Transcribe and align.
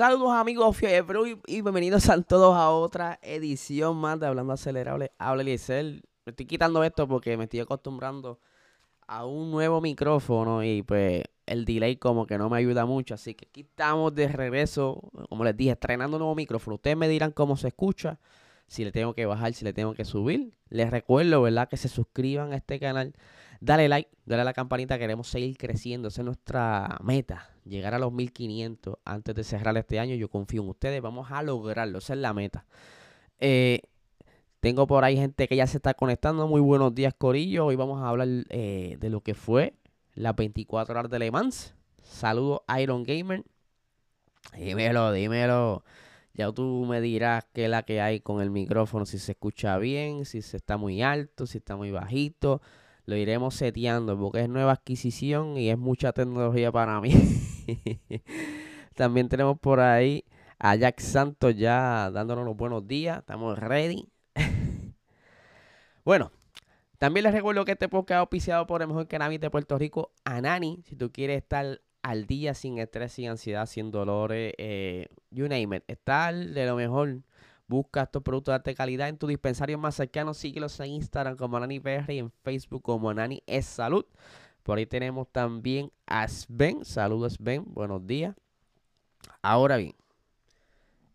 Saludos 0.00 0.32
amigos 0.32 0.78
Fiebre 0.78 1.36
y 1.46 1.60
bienvenidos 1.60 2.08
a 2.08 2.22
todos 2.22 2.56
a 2.56 2.70
otra 2.70 3.18
edición 3.20 3.98
más 3.98 4.18
de 4.18 4.28
Hablando 4.28 4.54
Acelerable. 4.54 5.12
Habla 5.18 5.42
Eliezer. 5.42 6.00
Me 6.24 6.30
estoy 6.30 6.46
quitando 6.46 6.82
esto 6.82 7.06
porque 7.06 7.36
me 7.36 7.44
estoy 7.44 7.60
acostumbrando 7.60 8.40
a 9.06 9.26
un 9.26 9.50
nuevo 9.50 9.82
micrófono 9.82 10.64
y 10.64 10.82
pues 10.82 11.24
el 11.44 11.66
delay 11.66 11.96
como 11.96 12.26
que 12.26 12.38
no 12.38 12.48
me 12.48 12.56
ayuda 12.56 12.86
mucho. 12.86 13.12
Así 13.12 13.34
que 13.34 13.48
aquí 13.48 13.60
estamos 13.60 14.14
de 14.14 14.28
regreso, 14.28 15.02
como 15.28 15.44
les 15.44 15.54
dije, 15.54 15.72
estrenando 15.72 16.16
un 16.16 16.20
nuevo 16.20 16.34
micrófono. 16.34 16.76
Ustedes 16.76 16.96
me 16.96 17.06
dirán 17.06 17.32
cómo 17.32 17.58
se 17.58 17.68
escucha, 17.68 18.18
si 18.68 18.86
le 18.86 18.92
tengo 18.92 19.12
que 19.12 19.26
bajar, 19.26 19.52
si 19.52 19.66
le 19.66 19.74
tengo 19.74 19.92
que 19.92 20.06
subir. 20.06 20.56
Les 20.70 20.90
recuerdo, 20.90 21.42
¿verdad? 21.42 21.68
Que 21.68 21.76
se 21.76 21.88
suscriban 21.88 22.54
a 22.54 22.56
este 22.56 22.80
canal. 22.80 23.12
Dale 23.60 23.86
like, 23.90 24.10
dale 24.24 24.40
a 24.40 24.44
la 24.46 24.54
campanita, 24.54 24.98
queremos 24.98 25.28
seguir 25.28 25.58
creciendo. 25.58 26.08
Esa 26.08 26.22
es 26.22 26.24
nuestra 26.24 26.96
meta, 27.02 27.50
llegar 27.70 27.94
a 27.94 27.98
los 27.98 28.12
1500 28.12 28.96
antes 29.04 29.34
de 29.34 29.44
cerrar 29.44 29.76
este 29.78 29.98
año. 29.98 30.14
Yo 30.16 30.28
confío 30.28 30.62
en 30.62 30.68
ustedes, 30.68 31.00
vamos 31.00 31.30
a 31.30 31.42
lograrlo, 31.42 31.98
esa 31.98 32.12
es 32.12 32.18
la 32.18 32.34
meta. 32.34 32.66
Eh, 33.38 33.80
tengo 34.60 34.86
por 34.86 35.04
ahí 35.04 35.16
gente 35.16 35.48
que 35.48 35.56
ya 35.56 35.66
se 35.66 35.78
está 35.78 35.94
conectando. 35.94 36.46
Muy 36.46 36.60
buenos 36.60 36.94
días, 36.94 37.14
Corillo. 37.16 37.66
Hoy 37.66 37.76
vamos 37.76 38.02
a 38.02 38.08
hablar 38.08 38.28
eh, 38.50 38.98
de 39.00 39.08
lo 39.08 39.22
que 39.22 39.34
fue 39.34 39.74
las 40.14 40.36
24 40.36 40.98
horas 40.98 41.10
de 41.10 41.18
Le 41.18 41.30
Mans. 41.30 41.74
Saludos, 42.02 42.60
Iron 42.78 43.04
Gamer. 43.04 43.44
Dímelo, 44.54 45.12
dímelo. 45.12 45.84
Ya 46.34 46.52
tú 46.52 46.86
me 46.88 47.00
dirás 47.00 47.46
qué 47.52 47.64
es 47.64 47.70
la 47.70 47.82
que 47.84 48.00
hay 48.00 48.20
con 48.20 48.40
el 48.40 48.50
micrófono, 48.50 49.06
si 49.06 49.18
se 49.18 49.32
escucha 49.32 49.78
bien, 49.78 50.24
si 50.24 50.42
se 50.42 50.56
está 50.56 50.76
muy 50.76 51.02
alto, 51.02 51.46
si 51.46 51.58
está 51.58 51.76
muy 51.76 51.90
bajito. 51.90 52.60
Lo 53.06 53.16
iremos 53.16 53.54
seteando 53.54 54.18
porque 54.18 54.40
es 54.40 54.48
nueva 54.48 54.72
adquisición 54.72 55.56
y 55.56 55.70
es 55.70 55.78
mucha 55.78 56.12
tecnología 56.12 56.70
para 56.70 57.00
mí. 57.00 57.12
También 58.94 59.28
tenemos 59.28 59.58
por 59.58 59.80
ahí 59.80 60.24
a 60.58 60.74
Jack 60.76 61.00
Santos 61.00 61.56
ya 61.56 62.10
dándonos 62.10 62.44
los 62.44 62.56
buenos 62.56 62.86
días. 62.86 63.18
Estamos 63.18 63.58
ready. 63.58 64.08
bueno, 66.04 66.30
también 66.98 67.24
les 67.24 67.32
recuerdo 67.32 67.64
que 67.64 67.72
este 67.72 67.88
podcast 67.88 68.10
es 68.10 68.20
auspiciado 68.20 68.66
por 68.66 68.82
el 68.82 68.88
mejor 68.88 69.08
cannabis 69.08 69.40
de 69.40 69.50
Puerto 69.50 69.78
Rico, 69.78 70.12
Anani. 70.24 70.82
Si 70.84 70.96
tú 70.96 71.10
quieres 71.10 71.38
estar 71.38 71.80
al 72.02 72.26
día 72.26 72.52
sin 72.52 72.78
estrés, 72.78 73.12
sin 73.12 73.30
ansiedad, 73.30 73.64
sin 73.66 73.90
dolores, 73.90 74.52
eh, 74.58 75.08
you 75.30 75.48
name 75.48 75.78
it. 75.78 75.84
Estar 75.86 76.34
de 76.34 76.66
lo 76.66 76.76
mejor. 76.76 77.22
Busca 77.66 78.02
estos 78.02 78.22
productos 78.22 78.52
de 78.52 78.56
alta 78.56 78.74
calidad 78.74 79.08
en 79.08 79.16
tu 79.16 79.28
dispensario 79.28 79.78
más 79.78 79.94
cercano. 79.94 80.34
Síguelos 80.34 80.78
en 80.80 80.90
Instagram 80.90 81.36
como 81.36 81.56
Anani 81.56 81.80
PR 81.80 82.12
y 82.12 82.18
en 82.18 82.30
Facebook 82.42 82.82
como 82.82 83.08
Anani 83.08 83.42
es 83.46 83.64
Salud. 83.64 84.04
Por 84.62 84.78
ahí 84.78 84.86
tenemos 84.86 85.28
también 85.30 85.90
a 86.06 86.26
Sven. 86.28 86.84
Saludos 86.84 87.34
Sven, 87.34 87.64
buenos 87.66 88.06
días. 88.06 88.34
Ahora 89.42 89.76
bien, 89.76 89.94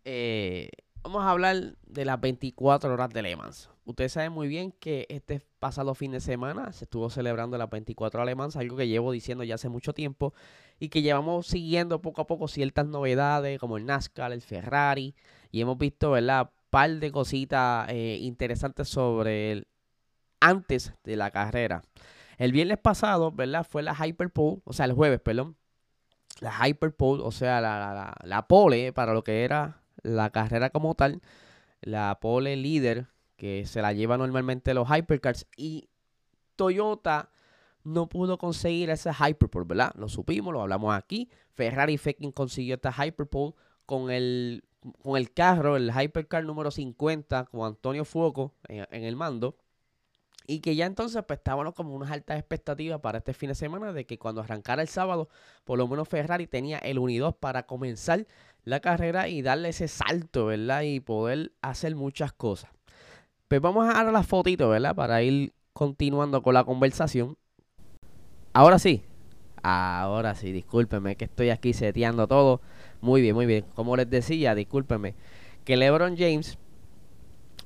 eh, 0.04 0.70
vamos 1.04 1.24
a 1.24 1.30
hablar 1.30 1.76
de 1.86 2.06
las 2.06 2.20
24 2.20 2.94
horas 2.94 3.10
de 3.10 3.22
Le 3.22 3.36
Mans. 3.36 3.70
Ustedes 3.86 4.14
saben 4.14 4.32
muy 4.32 4.48
bien 4.48 4.72
que 4.72 5.06
este 5.10 5.42
pasado 5.60 5.94
fin 5.94 6.12
de 6.12 6.20
semana 6.20 6.72
se 6.74 6.86
estuvo 6.86 7.10
celebrando 7.10 7.58
las 7.58 7.70
24 7.70 8.20
horas 8.20 8.26
de 8.26 8.32
Le 8.32 8.36
Mans, 8.36 8.56
algo 8.56 8.78
que 8.78 8.88
llevo 8.88 9.12
diciendo 9.12 9.44
ya 9.44 9.56
hace 9.56 9.70
mucho 9.70 9.94
tiempo 9.94 10.34
y 10.80 10.90
que 10.90 11.02
llevamos 11.02 11.48
siguiendo 11.48 12.02
poco 12.02 12.22
a 12.22 12.28
poco 12.28 12.48
ciertas 12.48 12.88
novedades 12.88 13.60
como 13.60 13.78
el 13.78 13.86
NASCAR, 13.86 14.32
el 14.32 14.42
Ferrari 14.42 15.16
y 15.52 15.62
hemos 15.62 15.78
visto, 15.78 16.12
¿verdad? 16.12 16.50
par 16.76 16.90
de 17.00 17.10
cositas 17.10 17.88
eh, 17.90 18.18
interesantes 18.20 18.90
sobre 18.90 19.54
el 19.54 19.68
antes 20.42 20.94
de 21.06 21.16
la 21.16 21.32
carrera. 21.32 21.84
El 22.38 22.52
viernes 22.52 22.78
pasado, 22.78 23.32
¿verdad? 23.32 23.66
Fue 23.70 23.84
la 23.84 23.96
Hyperpole, 23.96 24.62
o 24.66 24.74
sea, 24.74 24.86
el 24.86 24.94
jueves, 24.94 25.20
perdón. 25.20 25.56
La 26.42 26.68
Hyperpole, 26.68 27.24
o 27.24 27.32
sea, 27.32 27.62
la, 27.62 27.80
la, 27.80 28.16
la 28.24 28.48
pole 28.48 28.92
para 28.94 29.14
lo 29.14 29.24
que 29.24 29.44
era 29.44 29.82
la 30.04 30.30
carrera 30.32 30.70
como 30.70 30.96
tal. 30.96 31.22
La 31.82 32.20
pole 32.20 32.56
líder 32.56 33.08
que 33.38 33.66
se 33.66 33.82
la 33.82 33.94
lleva 33.94 34.18
normalmente 34.18 34.74
los 34.74 34.88
Hypercars. 34.90 35.48
Y 35.56 35.90
Toyota 36.56 37.30
no 37.84 38.10
pudo 38.10 38.38
conseguir 38.38 38.90
ese 38.90 39.12
Hyperpole, 39.12 39.66
¿verdad? 39.68 39.94
Lo 39.96 40.10
supimos, 40.10 40.54
lo 40.54 40.62
hablamos 40.62 40.94
aquí. 40.94 41.30
Ferrari 41.54 41.98
quien 41.98 42.32
consiguió 42.32 42.76
esta 42.76 42.92
Hyperpole 42.92 43.54
con 43.86 44.12
el, 44.12 44.64
con 45.04 45.18
el 45.18 45.32
carro, 45.32 45.78
el 45.78 45.92
Hypercar 45.92 46.44
número 46.44 46.72
50, 46.72 47.46
con 47.46 47.66
Antonio 47.66 48.04
Fuoco 48.04 48.54
en, 48.68 48.88
en 48.92 49.04
el 49.04 49.16
mando. 49.16 49.56
Y 50.48 50.60
que 50.60 50.76
ya 50.76 50.86
entonces 50.86 51.24
pues 51.28 51.40
estábamos 51.40 51.74
como 51.74 51.96
unas 51.96 52.12
altas 52.12 52.38
expectativas 52.38 53.00
para 53.02 53.18
este 53.18 53.34
fin 53.34 53.50
de 53.50 53.56
semana 53.56 53.94
de 53.94 54.06
que 54.06 54.20
cuando 54.20 54.42
arrancara 54.42 54.82
el 54.82 54.88
sábado, 54.88 55.30
por 55.64 55.78
lo 55.78 55.88
menos 55.88 56.08
Ferrari 56.08 56.46
tenía 56.46 56.78
el 56.80 57.00
1 57.00 57.10
y 57.12 57.18
2 57.18 57.36
para 57.36 57.66
comenzar 57.66 58.28
la 58.64 58.80
carrera 58.80 59.28
y 59.28 59.42
darle 59.42 59.70
ese 59.70 59.88
salto, 59.88 60.48
¿verdad? 60.48 60.82
Y 60.82 61.00
poder 61.00 61.52
hacer 61.62 61.96
muchas 61.96 62.32
cosas. 62.32 62.70
Pues 63.48 63.62
vamos 63.62 63.88
a 63.88 63.94
dar 63.94 64.12
las 64.12 64.28
fotitos, 64.28 64.70
¿verdad? 64.70 64.96
Para 64.96 65.22
ir 65.22 65.54
continuando 65.74 66.42
con 66.42 66.54
la 66.54 66.64
conversación. 66.64 67.38
Ahora 68.54 68.80
sí, 68.80 69.04
ahora 69.64 70.36
sí, 70.36 70.52
discúlpenme 70.52 71.16
que 71.16 71.26
estoy 71.26 71.50
aquí 71.50 71.74
seteando 71.74 72.28
todo. 72.28 72.62
Muy 73.02 73.22
bien, 73.22 73.36
muy 73.36 73.46
bien. 73.46 73.66
Como 73.76 73.96
les 73.98 74.10
decía, 74.10 74.56
discúlpenme, 74.56 75.16
que 75.64 75.76
LeBron 75.76 76.16
James 76.18 76.58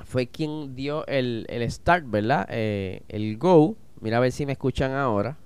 fue 0.05 0.27
quien 0.27 0.75
dio 0.75 1.05
el, 1.07 1.45
el 1.49 1.69
start, 1.71 2.05
¿verdad? 2.07 2.47
Eh, 2.49 3.03
el 3.09 3.37
go. 3.37 3.75
Mira 4.01 4.17
a 4.17 4.19
ver 4.19 4.31
si 4.31 4.45
me 4.45 4.53
escuchan 4.53 4.93
ahora. 4.93 5.37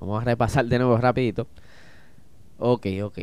Vamos 0.00 0.22
a 0.22 0.24
repasar 0.24 0.66
de 0.66 0.78
nuevo 0.78 0.96
rapidito. 0.98 1.46
Ok, 2.58 2.86
ok. 3.02 3.18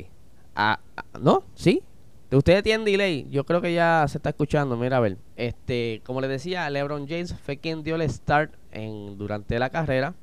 Ah, 0.56 0.80
ah, 0.96 1.04
¿No? 1.20 1.44
¿Sí? 1.56 1.84
Ustedes 2.32 2.64
tienen 2.64 2.86
delay. 2.86 3.28
Yo 3.30 3.44
creo 3.46 3.62
que 3.62 3.74
ya 3.74 4.06
se 4.08 4.18
está 4.18 4.30
escuchando. 4.30 4.76
Mira 4.76 4.98
a 4.98 5.00
ver. 5.00 5.18
Este, 5.36 6.02
como 6.06 6.22
les 6.22 6.30
decía, 6.30 6.70
LeBron 6.70 7.08
James 7.08 7.36
fue 7.36 7.58
quien 7.58 7.84
dio 7.84 7.96
el 7.96 8.10
start 8.10 8.54
en, 8.72 9.18
durante 9.18 9.60
la 9.60 9.70
carrera. 9.70 10.16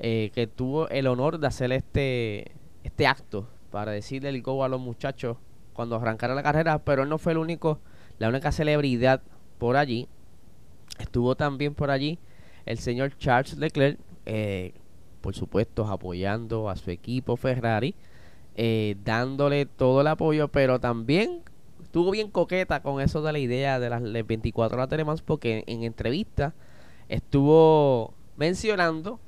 Eh, 0.00 0.30
que 0.34 0.46
tuvo 0.46 0.88
el 0.88 1.06
honor 1.06 1.38
de 1.38 1.46
hacer 1.46 1.70
este, 1.72 2.52
este 2.82 3.06
acto 3.06 3.48
para 3.70 3.92
decirle 3.92 4.28
el 4.30 4.42
go 4.42 4.64
a 4.64 4.68
los 4.68 4.80
muchachos 4.80 5.36
cuando 5.72 5.96
arrancara 5.96 6.34
la 6.34 6.42
carrera. 6.42 6.78
Pero 6.78 7.02
él 7.02 7.08
no 7.08 7.18
fue 7.18 7.32
el 7.32 7.38
único 7.38 7.80
la 8.18 8.28
única 8.28 8.52
celebridad 8.52 9.22
por 9.58 9.76
allí. 9.76 10.08
Estuvo 10.98 11.34
también 11.34 11.74
por 11.74 11.90
allí 11.90 12.18
el 12.66 12.78
señor 12.78 13.16
Charles 13.18 13.56
Leclerc, 13.56 13.98
eh, 14.26 14.72
por 15.20 15.34
supuesto 15.34 15.86
apoyando 15.86 16.68
a 16.68 16.76
su 16.76 16.90
equipo 16.90 17.36
Ferrari, 17.36 17.94
eh, 18.56 18.96
dándole 19.04 19.66
todo 19.66 20.02
el 20.02 20.06
apoyo, 20.06 20.48
pero 20.48 20.78
también 20.80 21.42
estuvo 21.82 22.10
bien 22.10 22.30
coqueta 22.30 22.82
con 22.82 23.00
eso 23.00 23.22
de 23.22 23.32
la 23.32 23.38
idea 23.38 23.78
de 23.80 23.90
las 23.90 24.02
24 24.02 24.76
horas 24.76 24.88
de 24.88 25.04
Mans, 25.04 25.22
porque 25.22 25.64
en 25.66 25.82
entrevista 25.82 26.54
estuvo 27.08 28.14
mencionando 28.36 29.20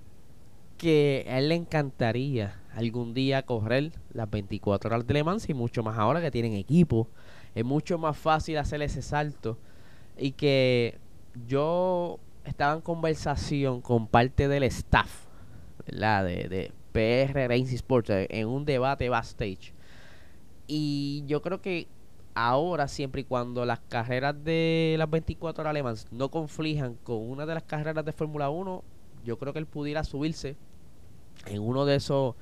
que 0.76 1.26
a 1.28 1.38
él 1.38 1.48
le 1.48 1.54
encantaría 1.54 2.60
algún 2.74 3.14
día 3.14 3.42
correr 3.42 3.92
las 4.12 4.30
24 4.30 4.88
horas 4.88 5.06
de 5.06 5.14
Le 5.14 5.24
Mans 5.24 5.48
y 5.48 5.54
mucho 5.54 5.82
más 5.82 5.98
ahora 5.98 6.20
que 6.20 6.30
tienen 6.30 6.52
equipo 6.52 7.08
es 7.56 7.64
mucho 7.64 7.96
más 7.96 8.16
fácil 8.18 8.58
hacer 8.58 8.82
ese 8.82 9.00
salto. 9.00 9.58
Y 10.18 10.32
que 10.32 10.98
yo 11.48 12.20
estaba 12.44 12.74
en 12.74 12.82
conversación 12.82 13.80
con 13.80 14.06
parte 14.06 14.46
del 14.46 14.62
staff, 14.64 15.26
¿verdad? 15.86 16.26
De, 16.26 16.48
de 16.48 16.72
PR 16.92 17.48
Racing 17.48 17.74
Sports, 17.74 18.10
en 18.10 18.46
un 18.46 18.66
debate 18.66 19.08
backstage. 19.08 19.72
Y 20.66 21.24
yo 21.26 21.40
creo 21.40 21.62
que 21.62 21.88
ahora, 22.34 22.88
siempre 22.88 23.22
y 23.22 23.24
cuando 23.24 23.64
las 23.64 23.80
carreras 23.80 24.34
de 24.44 24.96
las 24.98 25.08
24 25.08 25.62
horas 25.62 25.70
alemanas 25.70 26.06
no 26.10 26.30
conflijan 26.30 26.96
con 27.04 27.18
una 27.18 27.46
de 27.46 27.54
las 27.54 27.62
carreras 27.62 28.04
de 28.04 28.12
Fórmula 28.12 28.50
1, 28.50 28.84
yo 29.24 29.38
creo 29.38 29.54
que 29.54 29.60
él 29.60 29.66
pudiera 29.66 30.04
subirse 30.04 30.56
en 31.46 31.62
uno 31.62 31.86
de 31.86 31.96
esos 31.96 32.34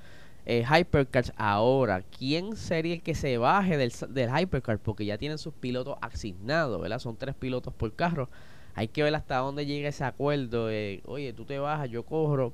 eh, 0.46 0.64
Hypercars 0.69 1.32
ahora. 1.37 2.02
¿Quién 2.02 2.56
sería 2.56 2.94
el 2.94 3.02
que 3.02 3.14
se 3.14 3.38
baje 3.38 3.76
del, 3.76 3.93
del 4.11 4.31
Hypercar? 4.31 4.79
Porque 4.79 5.05
ya 5.05 5.19
tienen 5.19 5.38
sus 5.38 5.55
pilotos 5.55 5.96
asignados, 6.00 6.81
¿verdad? 6.81 6.99
Son 6.99 7.17
tres 7.17 7.35
pilotos 7.35 7.73
por 7.75 7.94
carro. 7.94 8.29
Hay 8.75 8.88
que 8.88 9.02
ver 9.02 9.14
hasta 9.14 9.37
dónde 9.38 9.67
llega 9.67 9.88
ese 9.88 10.05
acuerdo. 10.05 10.67
oye, 10.67 11.32
tú 11.35 11.44
te 11.44 11.58
bajas, 11.58 11.88
yo 11.91 12.05
corro. 12.05 12.52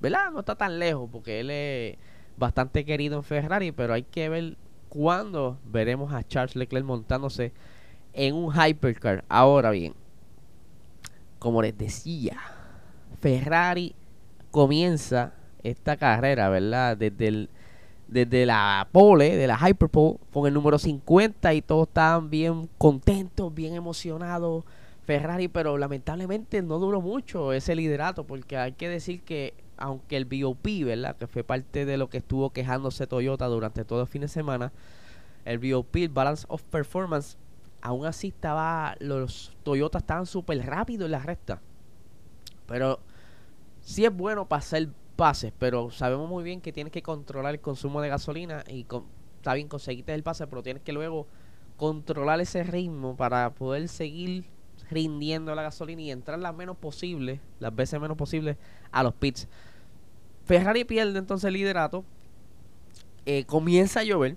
¿Verdad? 0.00 0.32
No 0.32 0.40
está 0.40 0.56
tan 0.56 0.78
lejos 0.78 1.08
porque 1.10 1.40
él 1.40 1.50
es 1.50 1.96
bastante 2.36 2.84
querido 2.84 3.16
en 3.16 3.22
Ferrari, 3.22 3.70
pero 3.72 3.94
hay 3.94 4.02
que 4.02 4.28
ver 4.28 4.56
cuándo 4.88 5.58
veremos 5.64 6.12
a 6.12 6.22
Charles 6.22 6.56
Leclerc 6.56 6.84
montándose 6.84 7.52
en 8.12 8.34
un 8.34 8.52
hypercar. 8.52 9.24
Ahora 9.28 9.70
bien, 9.70 9.94
como 11.38 11.62
les 11.62 11.78
decía, 11.78 12.36
Ferrari 13.20 13.94
comienza 14.50 15.32
esta 15.62 15.96
carrera, 15.96 16.48
¿verdad? 16.48 16.96
Desde 16.96 17.28
el 17.28 17.50
desde 18.12 18.44
la 18.44 18.88
pole, 18.92 19.36
de 19.36 19.46
la 19.46 19.56
Hyperpole, 19.56 20.18
con 20.32 20.46
el 20.46 20.52
número 20.52 20.78
50 20.78 21.54
y 21.54 21.62
todos 21.62 21.88
estaban 21.88 22.28
bien 22.28 22.68
contentos, 22.76 23.52
bien 23.54 23.74
emocionados. 23.74 24.64
Ferrari, 25.04 25.48
pero 25.48 25.78
lamentablemente 25.78 26.62
no 26.62 26.78
duró 26.78 27.00
mucho 27.00 27.52
ese 27.52 27.74
liderato, 27.74 28.24
porque 28.24 28.56
hay 28.56 28.72
que 28.72 28.88
decir 28.88 29.22
que 29.22 29.54
aunque 29.78 30.16
el 30.16 30.26
BOP, 30.26 30.84
¿verdad? 30.84 31.16
Que 31.16 31.26
fue 31.26 31.42
parte 31.42 31.84
de 31.84 31.96
lo 31.96 32.08
que 32.08 32.18
estuvo 32.18 32.50
quejándose 32.50 33.06
Toyota 33.06 33.46
durante 33.46 33.84
todo 33.84 34.02
el 34.02 34.06
fin 34.06 34.22
de 34.22 34.28
semana, 34.28 34.72
el 35.44 35.58
BOP, 35.58 35.96
el 35.96 36.08
Balance 36.08 36.46
of 36.48 36.62
Performance, 36.64 37.36
aún 37.80 38.06
así 38.06 38.28
estaba, 38.28 38.94
los 39.00 39.56
Toyota 39.64 39.98
estaban 39.98 40.26
súper 40.26 40.64
rápidos 40.64 41.06
en 41.06 41.12
la 41.12 41.18
recta. 41.18 41.60
Pero 42.66 43.00
sí 43.80 44.04
es 44.04 44.14
bueno 44.14 44.46
pasar 44.46 44.86
pases, 45.16 45.52
pero 45.58 45.90
sabemos 45.90 46.28
muy 46.28 46.44
bien 46.44 46.60
que 46.60 46.72
tienes 46.72 46.92
que 46.92 47.02
controlar 47.02 47.54
el 47.54 47.60
consumo 47.60 48.00
de 48.00 48.08
gasolina 48.08 48.64
y 48.68 48.84
con, 48.84 49.06
está 49.36 49.54
bien 49.54 49.68
conseguirte 49.68 50.14
el 50.14 50.22
pase, 50.22 50.46
pero 50.46 50.62
tienes 50.62 50.82
que 50.82 50.92
luego 50.92 51.26
controlar 51.76 52.40
ese 52.40 52.62
ritmo 52.62 53.16
para 53.16 53.54
poder 53.54 53.88
seguir 53.88 54.44
rindiendo 54.90 55.54
la 55.54 55.62
gasolina 55.62 56.02
y 56.02 56.10
entrar 56.10 56.38
las 56.38 56.54
menos 56.54 56.76
posible, 56.76 57.40
las 57.58 57.74
veces 57.74 58.00
menos 58.00 58.16
posible 58.16 58.56
a 58.90 59.02
los 59.02 59.14
pits. 59.14 59.48
Ferrari 60.44 60.84
pierde 60.84 61.18
entonces 61.18 61.48
el 61.48 61.54
liderato. 61.54 62.04
Eh, 63.24 63.44
comienza 63.46 64.00
a 64.00 64.04
llover. 64.04 64.36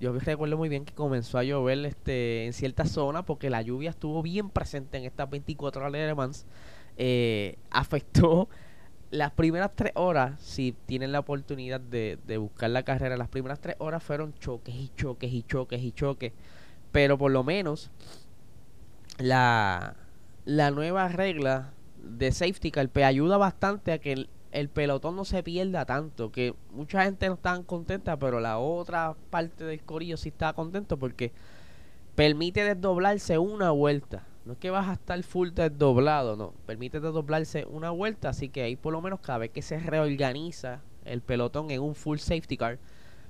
Yo 0.00 0.12
recuerdo 0.18 0.56
muy 0.56 0.68
bien 0.68 0.84
que 0.84 0.94
comenzó 0.94 1.36
a 1.38 1.44
llover 1.44 1.84
este, 1.84 2.46
en 2.46 2.52
ciertas 2.52 2.90
zonas 2.90 3.24
porque 3.24 3.50
la 3.50 3.60
lluvia 3.60 3.90
estuvo 3.90 4.22
bien 4.22 4.48
presente 4.48 4.96
en 4.96 5.04
estas 5.04 5.28
24 5.28 5.82
horas 5.82 5.92
de 5.92 6.06
Le 6.06 6.14
Mans. 6.14 6.46
Eh, 6.96 7.56
afectó 7.70 8.48
las 9.10 9.32
primeras 9.32 9.72
tres 9.74 9.92
horas, 9.96 10.40
si 10.40 10.74
tienen 10.86 11.12
la 11.12 11.20
oportunidad 11.20 11.80
de, 11.80 12.18
buscar 12.38 12.70
la 12.70 12.84
carrera, 12.84 13.16
las 13.16 13.28
primeras 13.28 13.60
tres 13.60 13.76
horas 13.78 14.02
fueron 14.02 14.34
choques 14.38 14.74
y 14.74 14.90
choques 14.96 15.32
y 15.32 15.42
choques 15.42 15.82
y 15.82 15.92
choques. 15.92 16.32
Pero 16.92 17.18
por 17.18 17.30
lo 17.32 17.42
menos 17.42 17.90
la, 19.18 19.96
la 20.44 20.70
nueva 20.70 21.08
regla 21.08 21.72
de 22.02 22.32
safety 22.32 22.70
car 22.70 22.88
ayuda 23.04 23.36
bastante 23.36 23.92
a 23.92 23.98
que 23.98 24.28
el, 24.52 24.68
pelotón 24.68 25.16
no 25.16 25.24
se 25.24 25.42
pierda 25.42 25.84
tanto. 25.84 26.30
Que 26.30 26.54
mucha 26.70 27.04
gente 27.04 27.26
no 27.26 27.34
está 27.34 27.60
contenta, 27.64 28.16
pero 28.16 28.40
la 28.40 28.58
otra 28.58 29.16
parte 29.30 29.64
del 29.64 29.82
corillo 29.82 30.16
sí 30.16 30.28
está 30.28 30.52
contento 30.52 30.98
porque 30.98 31.32
permite 32.14 32.62
desdoblarse 32.62 33.38
una 33.38 33.70
vuelta. 33.72 34.24
No 34.44 34.52
es 34.52 34.58
que 34.58 34.70
vas 34.70 34.88
a 34.88 34.94
estar 34.94 35.22
full 35.22 35.50
desdoblado, 35.50 36.36
no. 36.36 36.54
Permite 36.66 37.00
desdoblarse 37.00 37.66
una 37.66 37.90
vuelta, 37.90 38.30
así 38.30 38.48
que 38.48 38.62
ahí 38.62 38.76
por 38.76 38.92
lo 38.92 39.00
menos 39.00 39.20
cada 39.20 39.38
vez 39.38 39.50
que 39.50 39.62
se 39.62 39.78
reorganiza 39.78 40.80
el 41.04 41.20
pelotón 41.20 41.70
en 41.70 41.80
un 41.80 41.94
full 41.94 42.18
safety 42.18 42.56
car, 42.56 42.78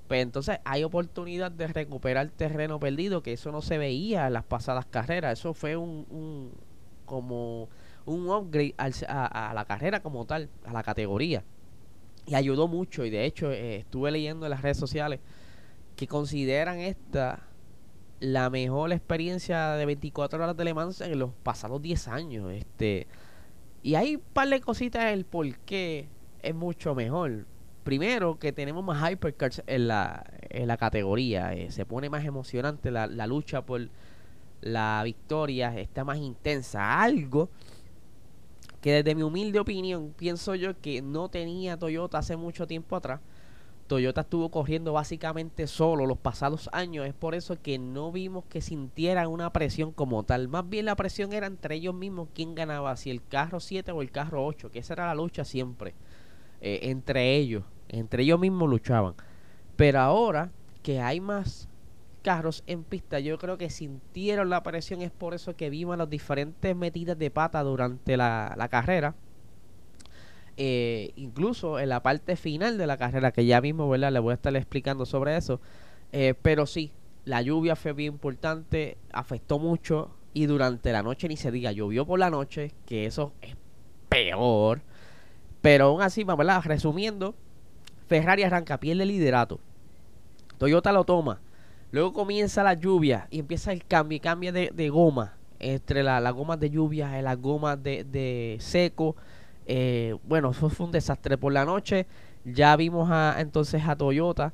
pues 0.08 0.22
entonces 0.22 0.58
hay 0.64 0.84
oportunidad 0.84 1.50
de 1.50 1.68
recuperar 1.68 2.30
terreno 2.30 2.80
perdido, 2.80 3.22
que 3.22 3.32
eso 3.32 3.52
no 3.52 3.62
se 3.62 3.78
veía 3.78 4.26
en 4.26 4.32
las 4.32 4.44
pasadas 4.44 4.86
carreras. 4.86 5.38
Eso 5.38 5.54
fue 5.54 5.76
un, 5.76 6.06
un 6.10 6.52
como 7.04 7.68
un 8.06 8.28
upgrade 8.28 8.74
a, 8.78 9.52
la 9.54 9.64
carrera 9.64 10.00
como 10.00 10.24
tal, 10.24 10.48
a 10.64 10.72
la 10.72 10.82
categoría. 10.82 11.42
Y 12.26 12.34
ayudó 12.34 12.68
mucho, 12.68 13.04
y 13.04 13.10
de 13.10 13.24
hecho 13.24 13.50
eh, 13.50 13.76
estuve 13.76 14.10
leyendo 14.10 14.46
en 14.46 14.50
las 14.50 14.62
redes 14.62 14.76
sociales 14.76 15.20
que 15.96 16.06
consideran 16.06 16.78
esta 16.78 17.40
la 18.20 18.50
mejor 18.50 18.92
experiencia 18.92 19.70
de 19.72 19.86
24 19.86 20.42
horas 20.42 20.56
de 20.56 20.64
Le 20.64 20.74
Mans 20.74 21.00
en 21.00 21.18
los 21.18 21.30
pasados 21.42 21.80
10 21.80 22.08
años. 22.08 22.52
Este, 22.52 23.06
y 23.82 23.94
hay 23.94 24.16
un 24.16 24.22
par 24.32 24.48
de 24.48 24.60
cositas 24.60 25.06
el 25.06 25.24
por 25.24 25.58
qué 25.60 26.06
es 26.42 26.54
mucho 26.54 26.94
mejor. 26.94 27.46
Primero, 27.82 28.38
que 28.38 28.52
tenemos 28.52 28.84
más 28.84 29.10
hypercars 29.10 29.62
en 29.66 29.88
la, 29.88 30.24
en 30.50 30.68
la 30.68 30.76
categoría. 30.76 31.54
Eh, 31.54 31.70
se 31.70 31.86
pone 31.86 32.10
más 32.10 32.24
emocionante 32.24 32.90
la, 32.90 33.06
la 33.06 33.26
lucha 33.26 33.64
por 33.64 33.88
la 34.60 35.00
victoria. 35.02 35.76
Está 35.78 36.04
más 36.04 36.18
intensa. 36.18 37.02
Algo 37.02 37.48
que 38.82 38.92
desde 38.92 39.14
mi 39.14 39.22
humilde 39.22 39.58
opinión 39.58 40.14
pienso 40.16 40.54
yo 40.54 40.78
que 40.78 41.00
no 41.00 41.30
tenía 41.30 41.78
Toyota 41.78 42.18
hace 42.18 42.36
mucho 42.36 42.66
tiempo 42.66 42.96
atrás 42.96 43.20
Toyota 43.90 44.20
estuvo 44.20 44.52
corriendo 44.52 44.92
básicamente 44.92 45.66
solo 45.66 46.06
los 46.06 46.16
pasados 46.16 46.70
años. 46.72 47.08
Es 47.08 47.12
por 47.12 47.34
eso 47.34 47.60
que 47.60 47.76
no 47.76 48.12
vimos 48.12 48.44
que 48.44 48.60
sintieran 48.60 49.26
una 49.26 49.52
presión 49.52 49.90
como 49.90 50.22
tal. 50.22 50.46
Más 50.46 50.68
bien 50.68 50.84
la 50.84 50.94
presión 50.94 51.32
era 51.32 51.48
entre 51.48 51.74
ellos 51.74 51.92
mismos 51.92 52.28
quién 52.32 52.54
ganaba, 52.54 52.96
si 52.96 53.10
el 53.10 53.20
carro 53.26 53.58
7 53.58 53.90
o 53.90 54.00
el 54.00 54.12
carro 54.12 54.46
8, 54.46 54.70
que 54.70 54.78
esa 54.78 54.92
era 54.92 55.08
la 55.08 55.16
lucha 55.16 55.44
siempre. 55.44 55.94
Eh, 56.60 56.78
entre 56.84 57.34
ellos, 57.34 57.64
entre 57.88 58.22
ellos 58.22 58.38
mismos 58.38 58.70
luchaban. 58.70 59.14
Pero 59.74 59.98
ahora 59.98 60.52
que 60.84 61.00
hay 61.00 61.20
más 61.20 61.68
carros 62.22 62.62
en 62.68 62.84
pista, 62.84 63.18
yo 63.18 63.38
creo 63.38 63.58
que 63.58 63.70
sintieron 63.70 64.50
la 64.50 64.62
presión. 64.62 65.02
Es 65.02 65.10
por 65.10 65.34
eso 65.34 65.56
que 65.56 65.68
vimos 65.68 65.98
las 65.98 66.08
diferentes 66.08 66.76
metidas 66.76 67.18
de 67.18 67.32
pata 67.32 67.60
durante 67.64 68.16
la, 68.16 68.54
la 68.56 68.68
carrera 68.68 69.16
eh, 70.62 71.12
incluso 71.16 71.78
en 71.80 71.88
la 71.88 72.02
parte 72.02 72.36
final 72.36 72.76
de 72.76 72.86
la 72.86 72.98
carrera, 72.98 73.32
que 73.32 73.46
ya 73.46 73.62
mismo, 73.62 73.88
¿verdad? 73.88 74.12
Le 74.12 74.18
voy 74.18 74.32
a 74.32 74.34
estar 74.34 74.54
explicando 74.54 75.06
sobre 75.06 75.34
eso. 75.34 75.58
Eh, 76.12 76.34
pero 76.42 76.66
sí, 76.66 76.92
la 77.24 77.40
lluvia 77.40 77.76
fue 77.76 77.94
bien 77.94 78.12
importante, 78.12 78.98
afectó 79.10 79.58
mucho 79.58 80.10
y 80.34 80.44
durante 80.44 80.92
la 80.92 81.02
noche 81.02 81.28
ni 81.28 81.38
se 81.38 81.50
diga, 81.50 81.72
llovió 81.72 82.04
por 82.04 82.18
la 82.18 82.28
noche, 82.28 82.72
que 82.84 83.06
eso 83.06 83.32
es 83.40 83.56
peor. 84.10 84.82
Pero 85.62 85.86
aún 85.86 86.02
así, 86.02 86.24
¿verdad? 86.24 86.60
Resumiendo, 86.62 87.34
Ferrari 88.06 88.42
arranca, 88.42 88.78
pierde 88.80 89.04
el 89.04 89.08
liderato. 89.08 89.60
Toyota 90.58 90.92
lo 90.92 91.04
toma. 91.04 91.40
Luego 91.90 92.12
comienza 92.12 92.62
la 92.62 92.74
lluvia 92.74 93.28
y 93.30 93.38
empieza 93.38 93.72
el 93.72 93.86
cambio, 93.86 94.20
cambia 94.20 94.52
de, 94.52 94.88
goma. 94.90 95.38
Entre 95.58 96.02
las 96.02 96.34
gomas 96.34 96.60
de 96.60 96.68
lluvia 96.68 97.18
y 97.18 97.22
las 97.22 97.38
gomas 97.38 97.82
de 97.82 98.58
seco 98.60 99.16
eh, 99.66 100.16
bueno, 100.24 100.50
eso 100.50 100.68
fue 100.70 100.86
un 100.86 100.92
desastre. 100.92 101.38
Por 101.38 101.52
la 101.52 101.64
noche 101.64 102.06
ya 102.44 102.76
vimos 102.76 103.08
a, 103.10 103.36
entonces 103.38 103.82
a 103.86 103.96
Toyota 103.96 104.52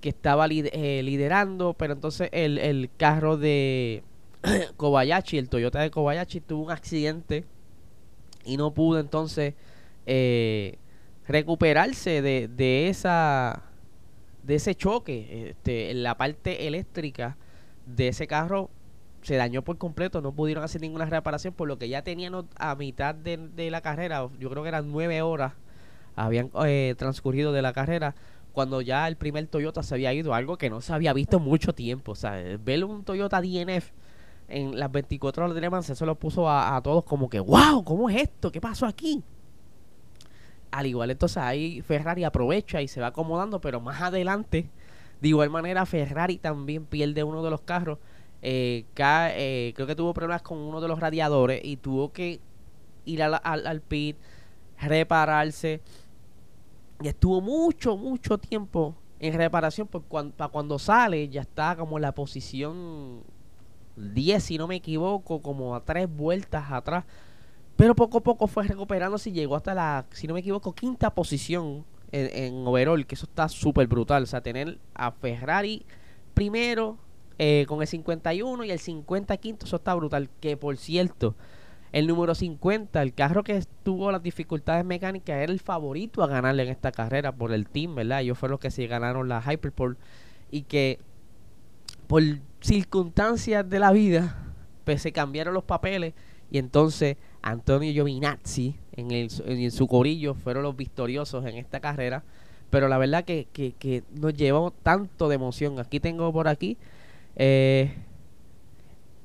que 0.00 0.10
estaba 0.10 0.46
eh, 0.50 1.02
liderando, 1.02 1.74
pero 1.74 1.92
entonces 1.94 2.28
el, 2.32 2.58
el 2.58 2.90
carro 2.96 3.36
de 3.36 4.04
Kobayashi, 4.76 5.38
el 5.38 5.48
Toyota 5.48 5.80
de 5.80 5.90
Kobayashi, 5.90 6.40
tuvo 6.40 6.64
un 6.64 6.70
accidente 6.70 7.44
y 8.44 8.56
no 8.56 8.72
pudo 8.72 9.00
entonces 9.00 9.54
eh, 10.06 10.78
recuperarse 11.26 12.22
de, 12.22 12.48
de 12.48 12.88
esa 12.88 13.62
de 14.44 14.54
ese 14.54 14.76
choque 14.76 15.50
este, 15.50 15.90
en 15.90 16.04
la 16.04 16.16
parte 16.16 16.68
eléctrica 16.68 17.36
de 17.84 18.08
ese 18.08 18.28
carro 18.28 18.70
se 19.26 19.34
dañó 19.34 19.62
por 19.62 19.76
completo, 19.76 20.22
no 20.22 20.30
pudieron 20.30 20.62
hacer 20.62 20.80
ninguna 20.80 21.04
reparación, 21.04 21.52
por 21.52 21.66
lo 21.66 21.78
que 21.78 21.88
ya 21.88 22.02
tenían 22.02 22.46
a 22.56 22.76
mitad 22.76 23.12
de, 23.12 23.70
la 23.72 23.80
carrera, 23.80 24.28
yo 24.38 24.48
creo 24.50 24.62
que 24.62 24.68
eran 24.68 24.92
nueve 24.92 25.20
horas, 25.20 25.54
habían 26.14 26.48
eh, 26.64 26.94
transcurrido 26.96 27.50
de 27.50 27.60
la 27.60 27.72
carrera, 27.72 28.14
cuando 28.52 28.80
ya 28.82 29.08
el 29.08 29.16
primer 29.16 29.48
Toyota 29.48 29.82
se 29.82 29.96
había 29.96 30.12
ido, 30.12 30.32
algo 30.32 30.58
que 30.58 30.70
no 30.70 30.80
se 30.80 30.92
había 30.92 31.12
visto 31.12 31.40
mucho 31.40 31.74
tiempo, 31.74 32.12
o 32.12 32.14
sea, 32.14 32.40
ver 32.64 32.84
un 32.84 33.02
Toyota 33.02 33.40
DNF 33.40 33.90
en 34.46 34.78
las 34.78 34.92
24 34.92 35.44
horas 35.44 35.56
de 35.56 35.60
Le 35.60 35.70
Mans, 35.70 35.90
eso 35.90 36.06
lo 36.06 36.14
puso 36.14 36.48
a 36.48 36.80
todos 36.84 37.02
como 37.02 37.28
que, 37.28 37.40
wow, 37.40 37.82
¿cómo 37.82 38.08
es 38.08 38.22
esto? 38.22 38.52
¿Qué 38.52 38.60
pasó 38.60 38.86
aquí? 38.86 39.24
Al 40.70 40.86
igual 40.86 41.10
entonces 41.10 41.38
ahí 41.38 41.82
Ferrari 41.82 42.22
aprovecha 42.22 42.80
y 42.80 42.86
se 42.86 43.00
va 43.00 43.08
acomodando, 43.08 43.60
pero 43.60 43.80
más 43.80 44.00
adelante, 44.02 44.70
de 45.20 45.28
igual 45.28 45.50
manera 45.50 45.84
Ferrari 45.84 46.38
también 46.38 46.84
pierde 46.84 47.24
uno 47.24 47.42
de 47.42 47.50
los 47.50 47.62
carros 47.62 47.98
eh, 48.48 48.84
eh, 48.96 49.72
creo 49.74 49.88
que 49.88 49.96
tuvo 49.96 50.14
problemas 50.14 50.40
con 50.40 50.58
uno 50.58 50.80
de 50.80 50.86
los 50.86 51.00
radiadores 51.00 51.60
y 51.64 51.78
tuvo 51.78 52.12
que 52.12 52.38
ir 53.04 53.20
al, 53.20 53.40
al, 53.42 53.80
pit, 53.80 54.16
repararse. 54.80 55.80
Y 57.02 57.08
estuvo 57.08 57.40
mucho, 57.40 57.96
mucho 57.96 58.38
tiempo 58.38 58.94
en 59.18 59.34
reparación. 59.34 59.88
Porque 59.88 60.06
cuando, 60.06 60.32
para 60.36 60.48
cuando 60.48 60.78
sale 60.78 61.28
ya 61.28 61.40
está 61.40 61.74
como 61.74 61.98
la 61.98 62.12
posición 62.12 63.24
10, 63.96 64.40
si 64.40 64.58
no 64.58 64.68
me 64.68 64.76
equivoco, 64.76 65.42
como 65.42 65.74
a 65.74 65.84
tres 65.84 66.08
vueltas 66.08 66.70
atrás. 66.70 67.04
Pero 67.74 67.96
poco 67.96 68.18
a 68.18 68.22
poco 68.22 68.46
fue 68.46 68.62
recuperándose 68.62 69.30
y 69.30 69.32
llegó 69.32 69.56
hasta 69.56 69.74
la, 69.74 70.06
si 70.12 70.28
no 70.28 70.34
me 70.34 70.40
equivoco, 70.40 70.72
quinta 70.72 71.12
posición 71.12 71.84
en, 72.12 72.44
en 72.44 72.64
overall. 72.64 73.04
Que 73.06 73.16
eso 73.16 73.26
está 73.26 73.48
súper 73.48 73.88
brutal. 73.88 74.22
O 74.22 74.26
sea, 74.26 74.40
tener 74.40 74.78
a 74.94 75.10
Ferrari 75.10 75.84
primero, 76.32 76.96
eh, 77.38 77.64
con 77.68 77.82
el 77.82 77.88
51 77.88 78.64
y 78.64 78.70
el 78.70 78.78
50 78.78 79.36
quinto, 79.38 79.66
eso 79.66 79.76
está 79.76 79.94
brutal. 79.94 80.28
Que 80.40 80.56
por 80.56 80.76
cierto, 80.76 81.36
El 81.92 82.06
número 82.08 82.34
50, 82.34 83.00
el 83.02 83.14
carro 83.14 83.44
que 83.44 83.62
tuvo 83.82 84.12
las 84.12 84.22
dificultades 84.22 84.84
mecánicas, 84.84 85.36
era 85.38 85.52
el 85.52 85.60
favorito 85.60 86.22
a 86.22 86.26
ganarle 86.26 86.64
en 86.64 86.68
esta 86.70 86.92
carrera 86.92 87.32
por 87.32 87.52
el 87.52 87.68
team, 87.68 87.94
¿verdad? 87.94 88.20
Ellos 88.22 88.38
fueron 88.38 88.52
los 88.54 88.60
que 88.60 88.70
se 88.70 88.86
ganaron 88.86 89.28
la 89.28 89.40
Hyperpole 89.40 89.96
y 90.50 90.62
que 90.62 90.98
por 92.06 92.22
circunstancias 92.60 93.68
de 93.68 93.78
la 93.78 93.92
vida, 93.92 94.36
pues 94.84 95.02
se 95.02 95.12
cambiaron 95.12 95.54
los 95.54 95.64
papeles 95.64 96.14
y 96.50 96.58
entonces 96.58 97.16
Antonio 97.42 97.92
Giovinazzi 97.92 98.76
en, 98.92 99.10
el, 99.10 99.30
en 99.46 99.70
su 99.70 99.86
corillo 99.88 100.34
fueron 100.34 100.62
los 100.64 100.76
victoriosos 100.76 101.44
en 101.46 101.56
esta 101.56 101.80
carrera. 101.80 102.24
Pero 102.70 102.88
la 102.88 102.98
verdad 102.98 103.24
que, 103.24 103.46
que, 103.52 103.72
que 103.72 104.02
nos 104.12 104.34
llevó 104.34 104.72
tanto 104.82 105.28
de 105.28 105.36
emoción. 105.36 105.78
Aquí 105.78 106.00
tengo 106.00 106.32
por 106.32 106.48
aquí. 106.48 106.76
Eh, 107.36 107.94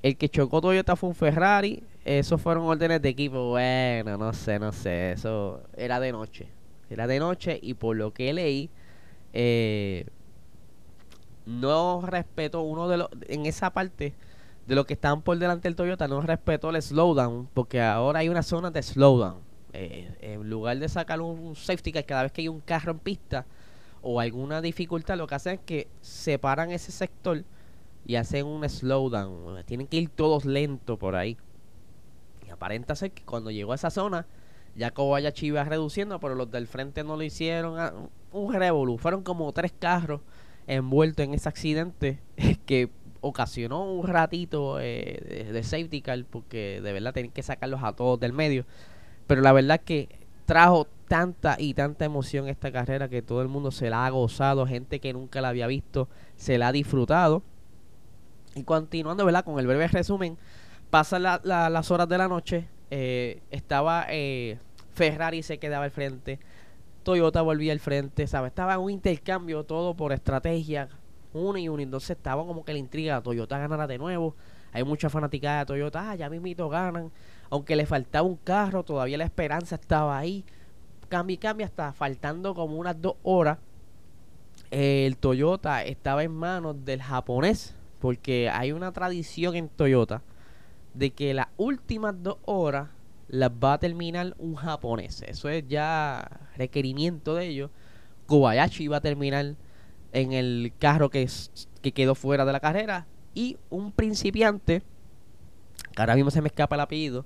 el 0.04 0.18
que 0.18 0.30
chocó 0.30 0.62
Toyota 0.62 0.96
fue 0.96 1.10
un 1.10 1.16
Ferrari. 1.16 1.84
Esos 2.04 2.42
fueron 2.42 2.64
órdenes 2.66 3.02
de 3.02 3.10
equipo. 3.10 3.50
Bueno, 3.50 4.18
no 4.18 4.34
sé, 4.34 4.60
no 4.60 4.72
sé. 4.72 5.14
Eso 5.14 5.64
era 5.76 6.00
de 6.00 6.12
noche. 6.12 6.48
Era 6.90 7.08
de 7.08 7.20
noche 7.20 7.60
y 7.62 7.74
por 7.74 7.96
lo 7.96 8.14
que 8.14 8.34
leí, 8.34 8.70
eh, 9.34 10.06
no 11.46 12.02
respetó 12.06 12.62
uno 12.62 12.90
de 12.90 12.98
los... 12.98 13.10
En 13.28 13.46
esa 13.46 13.72
parte 13.72 14.14
de 14.68 14.76
lo 14.76 14.86
que 14.86 14.94
estaban 14.94 15.22
por 15.22 15.38
delante 15.38 15.68
del 15.68 15.76
Toyota, 15.76 16.08
no 16.08 16.22
respetó 16.22 16.70
el 16.72 16.82
slowdown. 16.82 17.48
Porque 17.54 17.82
ahora 17.82 18.20
hay 18.20 18.30
una 18.30 18.44
zona 18.44 18.72
de 18.72 18.84
slowdown. 18.84 19.40
Eh, 19.74 20.18
en 20.20 20.50
lugar 20.50 20.78
de 20.80 20.90
sacar 20.90 21.22
un 21.22 21.56
safety 21.56 21.94
car 21.94 22.06
cada 22.06 22.24
vez 22.24 22.34
que 22.34 22.42
hay 22.42 22.50
un 22.50 22.60
carro 22.60 22.92
en 22.92 23.00
pista 23.00 23.46
o 24.02 24.20
alguna 24.20 24.62
dificultad, 24.62 25.18
lo 25.18 25.28
que 25.28 25.36
hacen 25.36 25.54
es 25.54 25.60
que 25.62 25.88
separan 26.02 26.72
ese 26.72 26.92
sector 26.92 27.44
y 28.12 28.18
hacen 28.18 28.46
un 28.46 28.68
slowdown. 28.68 29.64
Tienen 29.64 29.88
que 29.88 29.96
ir 29.96 30.10
todos 30.10 30.44
lentos 30.44 31.00
por 31.00 31.16
ahí. 31.16 31.38
Y 32.46 32.50
aparenta 32.50 32.94
ser 32.94 33.12
que 33.12 33.24
cuando 33.24 33.52
llegó 33.52 33.72
a 33.72 33.76
esa 33.76 33.90
zona, 33.90 34.28
ya 34.76 34.92
Kobayashi 34.92 35.46
iba 35.46 35.64
reduciendo, 35.64 36.20
pero 36.20 36.36
los 36.36 36.52
del 36.52 36.68
frente 36.68 37.06
no 37.06 37.16
lo 37.16 37.24
hicieron. 37.24 37.80
Ah, 37.80 37.94
un 38.34 38.54
revolu. 38.54 38.98
Fueron 38.98 39.24
como 39.24 39.50
tres 39.54 39.72
carros 39.80 40.20
envueltos 40.68 41.24
en 41.24 41.34
ese 41.34 41.48
accidente 41.48 42.20
que 42.66 42.90
ocasionó 43.22 43.90
un 43.90 44.06
ratito 44.06 44.82
eh, 44.82 45.50
de, 45.54 45.64
safety 45.64 46.02
car 46.02 46.26
porque 46.30 46.82
de 46.84 46.92
verdad 46.92 47.14
tienen 47.14 47.32
que 47.32 47.44
sacarlos 47.44 47.82
a 47.82 47.94
todos 47.94 48.20
del 48.20 48.34
medio. 48.34 48.66
Pero 49.26 49.42
la 49.42 49.54
verdad 49.54 49.80
que 49.80 50.10
trajo 50.46 50.86
tanta 51.08 51.56
y 51.58 51.76
tanta 51.76 52.04
emoción 52.04 52.50
esta 52.50 52.74
carrera 52.74 53.08
que 53.08 53.22
todo 53.22 53.42
el 53.42 53.48
mundo 53.48 53.72
se 53.72 53.90
la 53.90 54.06
ha 54.06 54.10
gozado, 54.10 54.68
gente 54.68 55.00
que 55.00 55.14
nunca 55.14 55.40
la 55.40 55.48
había 55.48 55.68
visto 55.68 56.10
se 56.36 56.58
la 56.58 56.68
ha 56.68 56.72
disfrutado. 56.74 57.42
Y 58.56 58.64
continuando, 58.64 59.26
¿verdad? 59.26 59.46
Con 59.46 59.60
el 59.60 59.68
breve 59.68 59.88
resumen, 59.88 60.38
pasan 60.90 61.24
las 61.24 61.92
horas 61.92 62.08
de 62.10 62.18
la 62.18 62.28
noche, 62.28 62.68
eh, 62.90 63.42
estaba 63.50 64.06
eh, 64.10 64.60
Ferrari 64.94 65.42
se 65.42 65.58
quedaba 65.58 65.86
al 65.86 65.92
frente, 65.92 66.40
Toyota 67.04 67.42
volvía 67.42 67.72
al 67.72 67.80
frente, 67.80 68.28
¿sabes? 68.28 68.50
Estaba 68.50 68.78
un 68.78 68.92
intercambio 68.92 69.64
todo 69.64 69.96
por 69.96 70.12
estrategia, 70.12 70.90
uno 71.34 71.58
y 71.58 71.70
uno, 71.70 71.82
entonces 71.82 72.12
estaba 72.12 72.46
como 72.46 72.66
que 72.66 72.74
la 72.74 72.80
intriga, 72.80 73.22
Toyota 73.22 73.58
ganará 73.58 73.88
de 73.88 73.98
nuevo, 73.98 74.36
hay 74.74 74.84
mucha 74.84 75.10
fanaticada 75.10 75.60
de 75.60 75.66
Toyota, 75.66 76.12
ah, 76.12 76.16
ya 76.16 76.30
mismito 76.30 76.68
ganan, 76.70 77.12
aunque 77.50 77.76
le 77.76 77.86
faltaba 77.86 78.28
un 78.28 78.36
carro, 78.36 78.84
todavía 78.84 79.18
la 79.18 79.24
esperanza 79.24 79.76
estaba 79.76 80.18
ahí, 80.18 80.44
cambia 81.08 81.34
y 81.34 81.38
cambia, 81.38 81.66
hasta 81.66 81.94
faltando 81.94 82.54
como 82.54 82.76
unas 82.76 83.02
dos 83.02 83.16
horas, 83.24 83.58
el 84.70 85.18
Toyota 85.18 85.84
estaba 85.84 86.24
en 86.24 86.32
manos 86.32 86.84
del 86.86 87.02
japonés, 87.02 87.76
porque 88.02 88.50
hay 88.50 88.72
una 88.72 88.92
tradición 88.92 89.56
en 89.56 89.70
Toyota 89.70 90.24
de 90.94 91.12
que 91.12 91.34
las 91.34 91.48
últimas 91.56 92.22
dos 92.22 92.38
horas 92.46 92.90
las 93.30 93.52
va 93.52 93.74
a 93.74 93.78
terminar 93.78 94.36
un 94.40 94.56
japonés. 94.56 95.22
Eso 95.22 95.48
es 95.48 95.66
ya 95.68 96.42
requerimiento 96.58 97.36
de 97.36 97.48
ellos. 97.48 97.72
Kobayashi 98.26 98.88
va 98.88 98.98
a 98.98 99.02
terminar 99.02 99.56
en 100.12 100.34
el 100.34 100.74
carro 100.80 101.10
que, 101.10 101.30
que 101.82 101.92
quedó 101.94 102.16
fuera 102.16 102.44
de 102.44 102.52
la 102.52 102.60
carrera. 102.60 103.08
Y 103.34 103.58
un 103.70 103.92
principiante, 103.92 104.82
que 105.96 106.02
ahora 106.02 106.16
mismo 106.16 106.32
se 106.32 106.42
me 106.42 106.48
escapa 106.48 106.76
el 106.76 106.82
apellido, 106.82 107.26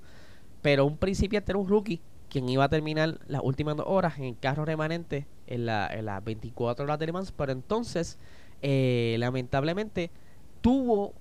pero 0.62 0.84
un 0.84 0.98
principiante 0.98 1.52
era 1.52 1.58
un 1.58 1.68
rookie 1.68 2.00
quien 2.28 2.48
iba 2.48 2.64
a 2.64 2.68
terminar 2.68 3.18
las 3.28 3.40
últimas 3.42 3.76
dos 3.76 3.86
horas 3.88 4.18
en 4.18 4.24
el 4.24 4.38
carro 4.38 4.64
remanente 4.64 5.26
en, 5.46 5.64
la, 5.64 5.88
en 5.88 6.04
las 6.04 6.22
24 6.22 6.84
horas 6.84 6.98
de 6.98 7.06
Le 7.06 7.12
Mans. 7.12 7.32
Pero 7.32 7.52
entonces, 7.52 8.18
eh, 8.62 9.16
lamentablemente, 9.18 10.10
tuvo 10.60 11.14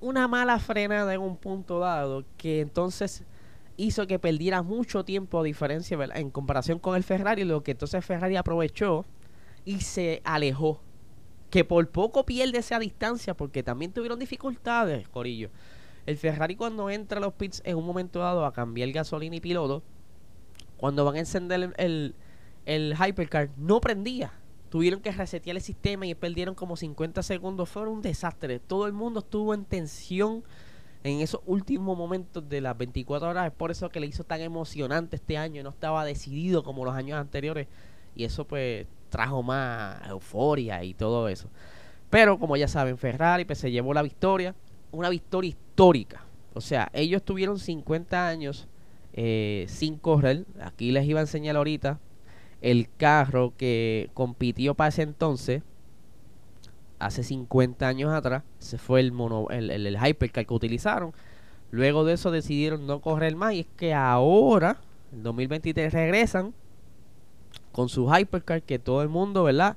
una 0.00 0.28
mala 0.28 0.58
frenada 0.58 1.14
en 1.14 1.20
un 1.20 1.36
punto 1.36 1.78
dado 1.78 2.24
que 2.36 2.60
entonces 2.60 3.24
hizo 3.76 4.06
que 4.06 4.18
perdiera 4.18 4.62
mucho 4.62 5.04
tiempo 5.04 5.40
a 5.40 5.42
diferencia 5.42 5.98
en 6.14 6.30
comparación 6.30 6.78
con 6.78 6.96
el 6.96 7.02
Ferrari, 7.02 7.44
lo 7.44 7.62
que 7.62 7.72
entonces 7.72 8.04
Ferrari 8.04 8.36
aprovechó 8.36 9.04
y 9.64 9.80
se 9.80 10.22
alejó. 10.24 10.80
Que 11.50 11.64
por 11.64 11.88
poco 11.88 12.26
pierde 12.26 12.58
esa 12.58 12.78
distancia 12.78 13.34
porque 13.34 13.62
también 13.62 13.92
tuvieron 13.92 14.18
dificultades, 14.18 15.08
Corillo. 15.08 15.50
El 16.04 16.16
Ferrari 16.16 16.56
cuando 16.56 16.88
entra 16.90 17.18
a 17.18 17.20
los 17.20 17.34
pits 17.34 17.62
en 17.64 17.76
un 17.76 17.84
momento 17.84 18.20
dado 18.20 18.44
a 18.44 18.52
cambiar 18.52 18.90
gasolina 18.92 19.36
y 19.36 19.40
piloto, 19.40 19.82
cuando 20.76 21.04
van 21.04 21.16
a 21.16 21.20
encender 21.20 21.60
el, 21.62 21.74
el, 21.76 22.14
el 22.64 22.94
hypercar, 22.94 23.50
no 23.56 23.80
prendía 23.80 24.32
tuvieron 24.68 25.00
que 25.00 25.12
resetear 25.12 25.56
el 25.56 25.62
sistema 25.62 26.06
y 26.06 26.14
perdieron 26.14 26.54
como 26.54 26.76
50 26.76 27.22
segundos. 27.22 27.68
Fue 27.68 27.88
un 27.88 28.02
desastre. 28.02 28.58
Todo 28.58 28.86
el 28.86 28.92
mundo 28.92 29.20
estuvo 29.20 29.54
en 29.54 29.64
tensión 29.64 30.44
en 31.04 31.20
esos 31.20 31.40
últimos 31.46 31.96
momentos 31.96 32.48
de 32.48 32.60
las 32.60 32.76
24 32.76 33.28
horas. 33.28 33.46
Es 33.46 33.52
por 33.52 33.70
eso 33.70 33.88
que 33.88 34.00
le 34.00 34.06
hizo 34.06 34.24
tan 34.24 34.40
emocionante 34.40 35.16
este 35.16 35.36
año. 35.36 35.62
No 35.62 35.70
estaba 35.70 36.04
decidido 36.04 36.62
como 36.62 36.84
los 36.84 36.94
años 36.94 37.18
anteriores. 37.18 37.68
Y 38.14 38.24
eso 38.24 38.44
pues 38.44 38.86
trajo 39.10 39.42
más 39.42 40.06
euforia 40.08 40.82
y 40.82 40.94
todo 40.94 41.28
eso. 41.28 41.48
Pero 42.10 42.38
como 42.38 42.56
ya 42.56 42.68
saben, 42.68 42.98
Ferrari 42.98 43.44
pues, 43.44 43.58
se 43.58 43.70
llevó 43.70 43.94
la 43.94 44.02
victoria. 44.02 44.54
Una 44.90 45.08
victoria 45.08 45.48
histórica. 45.48 46.24
O 46.54 46.60
sea, 46.60 46.90
ellos 46.92 47.22
tuvieron 47.22 47.58
50 47.58 48.26
años 48.26 48.66
eh, 49.12 49.66
sin 49.68 49.98
correr. 49.98 50.44
Aquí 50.60 50.90
les 50.90 51.06
iba 51.06 51.20
a 51.20 51.22
enseñar 51.22 51.56
ahorita 51.56 52.00
el 52.60 52.88
carro 52.96 53.52
que 53.56 54.10
compitió 54.14 54.74
para 54.74 54.88
ese 54.88 55.02
entonces, 55.02 55.62
hace 56.98 57.22
50 57.22 57.86
años 57.86 58.12
atrás, 58.12 58.42
se 58.58 58.78
fue 58.78 59.00
el, 59.00 59.12
mono, 59.12 59.48
el, 59.50 59.70
el, 59.70 59.96
hypercar 59.96 60.46
que 60.46 60.54
utilizaron. 60.54 61.12
Luego 61.70 62.04
de 62.04 62.14
eso 62.14 62.30
decidieron 62.30 62.86
no 62.86 63.00
correr 63.00 63.36
más 63.36 63.54
y 63.54 63.60
es 63.60 63.66
que 63.76 63.92
ahora, 63.92 64.78
en 65.12 65.22
2023, 65.22 65.92
regresan 65.92 66.54
con 67.72 67.88
su 67.88 68.10
hypercar 68.12 68.62
que 68.62 68.78
todo 68.78 69.02
el 69.02 69.08
mundo, 69.08 69.44
¿verdad? 69.44 69.76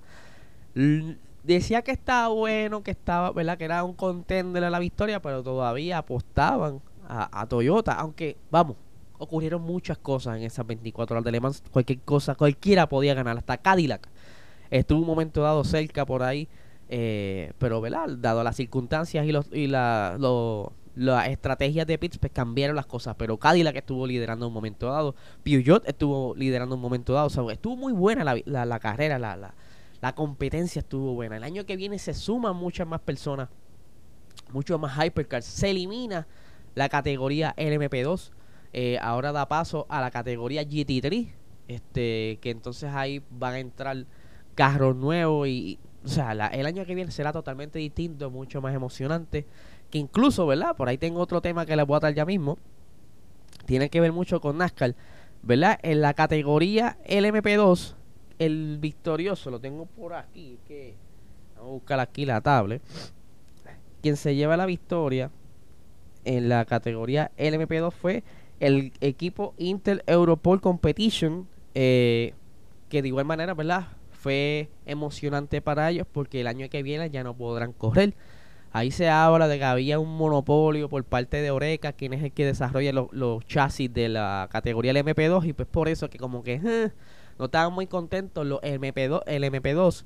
decía 1.43 1.81
que 1.81 1.91
estaba 1.91 2.29
bueno, 2.29 2.83
que 2.83 2.91
estaba, 2.91 3.31
¿verdad? 3.31 3.57
Que 3.57 3.65
era 3.65 3.83
un 3.83 3.93
contender 3.93 4.63
a 4.63 4.69
la 4.69 4.79
victoria, 4.79 5.21
pero 5.21 5.43
todavía 5.43 5.97
apostaban 5.97 6.81
a, 7.07 7.41
a 7.41 7.47
Toyota, 7.47 7.93
aunque, 7.93 8.37
vamos, 8.51 8.77
ocurrieron 9.19 9.61
muchas 9.61 9.97
cosas 9.97 10.37
en 10.37 10.43
esas 10.43 10.65
24 10.65 11.15
horas 11.15 11.23
de 11.23 11.31
Le 11.31 11.39
Mans. 11.39 11.61
Cualquier 11.71 11.99
cosa, 11.99 12.33
cualquiera 12.35 12.89
podía 12.89 13.13
ganar, 13.13 13.37
hasta 13.37 13.57
Cadillac. 13.57 14.09
Estuvo 14.71 15.01
un 15.01 15.07
momento 15.07 15.41
dado 15.41 15.63
cerca 15.63 16.05
por 16.05 16.23
ahí, 16.23 16.47
eh, 16.87 17.53
pero 17.59 17.81
¿verdad? 17.81 18.07
dado 18.17 18.43
las 18.43 18.55
circunstancias 18.55 19.25
y, 19.25 19.31
los, 19.31 19.47
y 19.51 19.67
la, 19.67 20.17
las 20.95 21.27
estrategias 21.27 21.85
de 21.85 21.97
Pitts, 21.97 22.17
pues 22.17 22.31
cambiaron 22.31 22.75
las 22.75 22.85
cosas. 22.85 23.15
Pero 23.17 23.37
Cadillac 23.37 23.75
estuvo 23.75 24.07
liderando 24.07 24.47
un 24.47 24.53
momento 24.53 24.87
dado, 24.87 25.15
Peugeot 25.43 25.87
estuvo 25.87 26.33
liderando 26.35 26.75
un 26.75 26.81
momento 26.81 27.13
dado. 27.13 27.51
Estuvo 27.51 27.75
muy 27.75 27.93
buena 27.93 28.23
la, 28.23 28.37
la, 28.45 28.65
la 28.65 28.79
carrera, 28.79 29.19
la, 29.19 29.53
la 30.01 30.15
competencia 30.15 30.79
estuvo 30.79 31.13
buena. 31.13 31.37
El 31.37 31.43
año 31.43 31.65
que 31.65 31.75
viene 31.75 31.99
se 31.99 32.13
suman 32.13 32.55
muchas 32.55 32.87
más 32.87 33.01
personas, 33.01 33.49
muchos 34.53 34.79
más 34.79 34.97
hypercars. 35.05 35.45
Se 35.45 35.71
elimina 35.71 36.25
la 36.75 36.87
categoría 36.87 37.53
LMP2 37.57 38.31
eh, 38.73 38.97
ahora 39.01 39.31
da 39.31 39.47
paso 39.47 39.85
a 39.89 40.01
la 40.01 40.11
categoría 40.11 40.63
GT3, 40.63 41.29
este, 41.67 42.39
que 42.41 42.51
entonces 42.51 42.91
ahí 42.93 43.23
van 43.29 43.53
a 43.53 43.59
entrar 43.59 44.05
carros 44.55 44.95
nuevos 44.95 45.47
y, 45.47 45.79
o 46.03 46.07
sea, 46.07 46.31
el 46.31 46.65
año 46.65 46.85
que 46.85 46.95
viene 46.95 47.11
será 47.11 47.31
totalmente 47.31 47.79
distinto, 47.79 48.29
mucho 48.29 48.61
más 48.61 48.73
emocionante, 48.75 49.45
que 49.89 49.97
incluso, 49.97 50.45
¿verdad? 50.45 50.75
Por 50.75 50.89
ahí 50.89 50.97
tengo 50.97 51.19
otro 51.19 51.41
tema 51.41 51.65
que 51.65 51.75
les 51.75 51.85
voy 51.85 51.97
a 51.97 51.99
dar 51.99 52.13
ya 52.13 52.25
mismo, 52.25 52.57
tiene 53.65 53.89
que 53.89 54.01
ver 54.01 54.11
mucho 54.11 54.41
con 54.41 54.57
NASCAR, 54.57 54.95
¿verdad? 55.41 55.79
En 55.81 56.01
la 56.01 56.13
categoría 56.13 56.97
LMP2, 57.07 57.95
el 58.39 58.77
victorioso, 58.79 59.49
lo 59.49 59.59
tengo 59.59 59.85
por 59.85 60.13
aquí, 60.13 60.59
que 60.67 60.95
vamos 61.55 61.69
a 61.69 61.73
buscar 61.73 61.99
aquí 61.99 62.25
la 62.25 62.41
tablet, 62.41 62.81
quien 64.01 64.15
se 64.15 64.35
lleva 64.35 64.57
la 64.57 64.65
victoria 64.65 65.31
en 66.25 66.49
la 66.49 66.65
categoría 66.65 67.31
LMP2 67.37 67.91
fue 67.91 68.23
el 68.59 68.93
equipo 69.01 69.53
Intel 69.57 70.03
Europol 70.07 70.61
Competition, 70.61 71.47
eh, 71.75 72.33
que 72.89 73.01
de 73.01 73.07
igual 73.07 73.25
manera, 73.25 73.53
¿verdad? 73.53 73.87
Fue 74.11 74.69
emocionante 74.85 75.61
para 75.61 75.89
ellos 75.89 76.05
porque 76.11 76.41
el 76.41 76.47
año 76.47 76.69
que 76.69 76.83
viene 76.83 77.09
ya 77.09 77.23
no 77.23 77.35
podrán 77.35 77.73
correr. 77.73 78.15
Ahí 78.71 78.91
se 78.91 79.09
habla 79.09 79.47
de 79.47 79.57
que 79.57 79.63
había 79.63 79.97
un 79.97 80.15
monopolio 80.15 80.89
por 80.89 81.03
parte 81.03 81.41
de 81.41 81.49
Oreca, 81.49 81.93
quien 81.93 82.13
es 82.13 82.23
el 82.23 82.31
que 82.31 82.45
desarrolla 82.45 82.91
los, 82.93 83.45
chasis 83.45 83.91
de 83.91 84.09
la 84.09 84.47
categoría 84.51 84.93
del 84.93 85.05
MP2, 85.05 85.47
y 85.47 85.53
pues 85.53 85.67
por 85.67 85.87
eso 85.87 86.09
que 86.09 86.19
como 86.19 86.43
que 86.43 86.59
no 87.39 87.45
estaban 87.45 87.73
muy 87.73 87.87
contentos 87.87 88.45
los 88.45 88.61
MP2, 88.61 89.23
el 89.25 89.43
MP2 89.43 90.03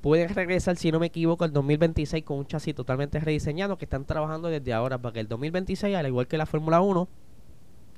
puede 0.00 0.28
regresar, 0.28 0.76
si 0.76 0.90
no 0.90 1.00
me 1.00 1.06
equivoco, 1.06 1.44
el 1.44 1.52
2026 1.52 2.24
con 2.24 2.38
un 2.38 2.46
chasis 2.46 2.74
totalmente 2.74 3.20
rediseñado 3.20 3.76
que 3.76 3.84
están 3.84 4.06
trabajando 4.06 4.48
desde 4.48 4.72
ahora 4.72 4.96
para 4.98 5.12
que 5.12 5.20
el 5.20 5.28
2026, 5.28 5.96
al 5.96 6.06
igual 6.06 6.28
que 6.28 6.38
la 6.38 6.46
Fórmula 6.46 6.80
1, 6.80 7.08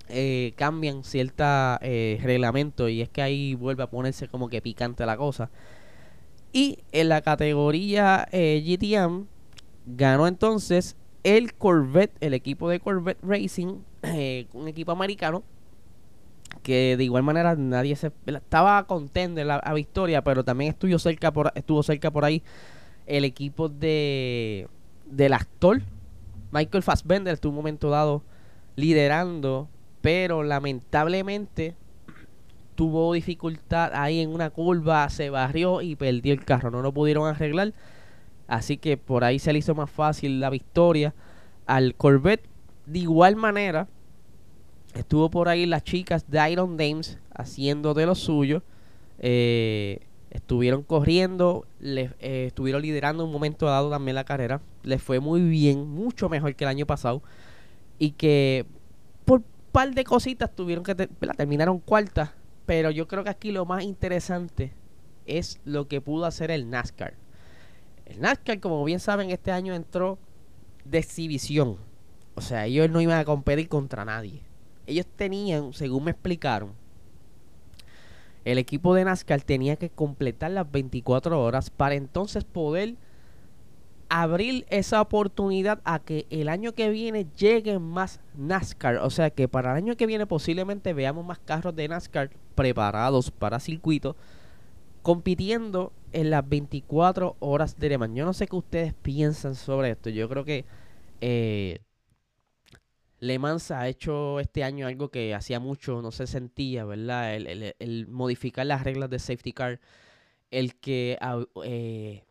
eh, 0.09 0.53
cambian 0.57 1.05
cierta 1.05 1.79
eh, 1.83 2.19
reglamento 2.23 2.89
y 2.89 3.03
es 3.03 3.09
que 3.09 3.23
ahí 3.23 3.55
vuelve 3.55 3.83
a 3.83 3.91
ponerse 3.91 4.29
como 4.29 4.49
que 4.49 4.63
picante 4.63 5.05
la 5.07 5.17
cosa. 5.17 5.51
Y 6.53 6.79
en 6.93 7.09
la 7.09 7.21
categoría 7.21 8.27
eh, 8.33 8.63
GTM 8.65 9.27
ganó 9.87 10.27
entonces 10.27 10.97
el 11.25 11.55
Corvette, 11.55 12.17
el 12.21 12.35
equipo 12.35 12.69
de 12.69 12.81
Corvette 12.81 13.19
Racing, 13.23 13.81
eh, 14.03 14.47
un 14.53 14.69
equipo 14.69 14.93
americano 14.93 15.43
que 16.63 16.97
de 16.97 17.05
igual 17.05 17.23
manera 17.23 17.55
nadie 17.57 17.95
se 17.95 18.11
estaba 18.27 18.87
contento 18.87 19.41
en 19.41 19.49
la 19.49 19.73
victoria, 19.75 20.23
pero 20.25 20.45
también 20.45 20.71
estuvo 20.71 20.99
cerca 20.99 21.33
por 21.33 21.53
estuvo 21.55 21.83
cerca 21.83 22.11
por 22.11 22.25
ahí 22.25 22.43
el 23.07 23.25
equipo 23.25 23.69
de 23.69 24.67
del 25.07 25.35
actor 25.35 25.83
Michael 26.51 26.83
Fassbender 26.83 27.35
estuvo 27.35 27.51
un 27.51 27.57
momento 27.57 27.91
dado 27.91 28.23
liderando, 28.77 29.69
pero 30.09 30.43
lamentablemente 30.43 31.75
tuvo 32.75 33.13
dificultad 33.13 33.91
ahí 33.93 34.21
en 34.21 34.31
una 34.31 34.49
curva, 34.49 35.07
se 35.11 35.29
barrió 35.29 35.83
y 35.83 35.97
perdió 35.97 36.33
el 36.33 36.47
carro, 36.47 36.71
no 36.71 36.81
lo 36.81 36.95
pudieron 36.95 37.29
arreglar. 37.29 37.75
Así 38.47 38.79
que 38.79 38.97
por 38.97 39.23
ahí 39.23 39.39
se 39.39 39.53
le 39.53 39.59
hizo 39.59 39.75
más 39.75 39.91
fácil 39.91 40.41
la 40.41 40.49
victoria 40.49 41.15
al 41.67 41.95
Corvette. 41.95 42.49
De 42.87 43.01
igual 43.01 43.37
manera, 43.37 43.87
estuvo 44.95 45.31
por 45.31 45.51
ahí 45.51 45.67
las 45.67 45.85
chicas 45.85 46.31
de 46.31 46.53
Iron 46.53 46.79
Dames 46.79 47.19
haciendo 47.35 47.93
de 47.93 48.07
lo 48.07 48.15
suyo. 48.15 48.63
Eh, 49.19 50.01
estuvieron 50.31 50.85
corriendo, 50.85 51.67
eh, 51.83 52.45
estuvieron 52.47 52.81
liderando 52.81 53.27
un 53.27 53.31
momento 53.31 53.67
dado 53.67 53.91
también 53.91 54.15
la 54.15 54.25
carrera. 54.25 54.63
Les 54.85 55.03
fue 55.03 55.21
muy 55.21 55.43
bien, 55.43 55.87
mucho 55.87 56.31
mejor 56.31 56.55
que 56.55 56.65
el 56.65 56.71
año 56.71 56.87
pasado. 56.87 57.23
Y 57.99 58.13
que 58.13 58.65
por 59.27 59.43
par 59.79 59.95
de 59.95 60.03
cositas 60.03 60.51
tuvieron 60.53 60.83
que 60.83 61.09
la 61.21 61.35
terminaron 61.35 61.79
cuarta 61.79 62.35
pero 62.67 62.91
yo 62.91 63.07
creo 63.07 63.23
que 63.23 63.31
aquí 63.31 63.53
lo 63.53 63.65
más 63.65 63.85
interesante 63.85 64.73
es 65.25 65.61
lo 65.65 65.87
que 65.87 66.01
pudo 66.01 66.25
hacer 66.25 66.51
el 66.51 66.69
NASCAR. 66.69 67.15
El 68.07 68.21
NASCAR, 68.21 68.59
como 68.59 68.85
bien 68.85 68.99
saben, 68.99 69.31
este 69.31 69.53
año 69.53 69.73
entró 69.73 70.19
de 70.85 70.99
exhibición. 70.99 71.77
O 72.35 72.41
sea, 72.41 72.67
ellos 72.67 72.91
no 72.91 73.01
iban 73.01 73.21
a 73.21 73.25
competir 73.25 73.69
contra 73.69 74.05
nadie. 74.05 74.43
Ellos 74.87 75.07
tenían, 75.17 75.73
según 75.75 76.05
me 76.05 76.11
explicaron, 76.11 76.73
el 78.45 78.59
equipo 78.59 78.95
de 78.95 79.05
NASCAR 79.05 79.43
tenía 79.43 79.77
que 79.77 79.91
completar 79.91 80.51
las 80.51 80.69
24 80.71 81.41
horas 81.41 81.71
para 81.71 81.95
entonces 81.95 82.43
poder 82.43 82.97
abrir 84.09 84.67
esa 84.71 85.01
oportunidad 85.01 85.81
a 85.85 85.99
que 85.99 86.27
el 86.31 86.49
año 86.49 86.73
que 86.73 86.91
viene 86.91 87.27
lleguen 87.37 87.83
más 87.83 88.21
NASCAR. 88.37 88.97
O 88.97 89.11
sea 89.11 89.31
que 89.31 89.49
para 89.49 89.73
el 89.73 89.77
año 89.77 89.97
que 89.97 90.07
viene 90.07 90.27
posiblemente 90.27 90.95
veamos 90.95 91.25
más 91.25 91.39
carros 91.39 91.75
de 91.77 91.89
NASCAR 91.89 92.31
preparados 92.55 93.31
para 93.31 93.61
circuito 93.61 94.17
compitiendo 95.03 95.93
en 96.13 96.31
las 96.31 96.47
24 96.49 97.37
horas 97.41 97.79
de 97.79 97.89
Le 97.89 97.99
Mans. 97.99 98.15
Yo 98.15 98.25
no 98.25 98.33
sé 98.33 98.47
qué 98.47 98.57
ustedes 98.57 98.95
piensan 98.95 99.55
sobre 99.55 99.91
esto. 99.91 100.11
Yo 100.11 100.29
creo 100.29 100.45
que 100.45 100.65
eh, 101.21 101.81
Le 103.21 103.39
Mans 103.39 103.71
ha 103.71 103.89
hecho 103.89 104.41
este 104.41 104.65
año 104.65 104.87
algo 104.87 105.11
que 105.11 105.35
hacía 105.35 105.61
mucho 105.61 106.03
no 106.03 106.11
se 106.11 106.27
sentía, 106.27 106.85
¿verdad? 106.85 107.35
El, 107.35 108.07
modificar 108.09 108.67
las 108.67 108.85
reglas 108.85 109.11
de 109.11 109.19
safety 109.19 109.53
car. 109.53 109.81
El 110.51 110.77
que 110.77 111.19
eh, 111.65 112.25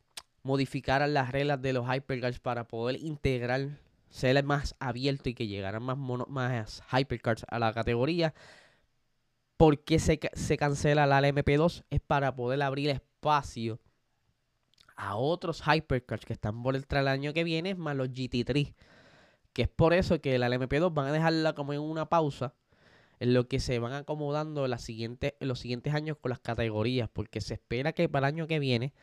modificaran 0.47 1.13
las 1.13 1.31
reglas 1.31 1.61
de 1.61 1.73
los 1.73 1.85
hypercars 1.85 2.39
para 2.39 2.67
poder 2.67 2.95
integrar, 3.03 3.67
ser 4.09 4.41
más 4.43 4.75
abierto 4.79 5.29
y 5.29 5.33
que 5.33 5.45
llegaran 5.45 5.83
más, 5.83 5.97
más 5.97 6.81
hypercars 6.91 7.45
a 7.49 7.59
la 7.59 7.73
categoría. 7.73 8.33
¿Por 9.57 9.83
qué 9.83 9.99
se, 9.99 10.19
se 10.33 10.57
cancela 10.57 11.05
la 11.05 11.21
LMP2? 11.21 11.83
Es 11.89 11.99
para 11.99 12.35
poder 12.35 12.61
abrir 12.61 12.89
espacio 12.89 13.79
a 14.95 15.15
otros 15.17 15.61
hypercars 15.67 16.25
que 16.25 16.33
están 16.33 16.63
por 16.63 16.75
entrar 16.75 17.01
el 17.01 17.09
año 17.09 17.33
que 17.33 17.43
viene, 17.43 17.75
más 17.75 17.95
los 17.95 18.09
GT3. 18.09 18.73
Que 19.51 19.63
es 19.63 19.67
por 19.67 19.93
eso 19.93 20.21
que 20.21 20.39
la 20.39 20.47
LMP2 20.47 20.93
van 20.93 21.07
a 21.07 21.11
dejarla 21.11 21.53
como 21.53 21.73
en 21.73 21.81
una 21.81 22.07
pausa 22.07 22.53
en 23.19 23.33
lo 23.33 23.47
que 23.47 23.59
se 23.59 23.79
van 23.79 23.93
acomodando 23.93 24.65
en, 24.65 24.71
en 25.19 25.47
los 25.47 25.59
siguientes 25.59 25.93
años 25.93 26.17
con 26.21 26.29
las 26.29 26.39
categorías, 26.39 27.09
porque 27.11 27.41
se 27.41 27.55
espera 27.55 27.91
que 27.91 28.07
para 28.07 28.27
el 28.27 28.35
año 28.35 28.47
que 28.47 28.59
viene 28.59 28.93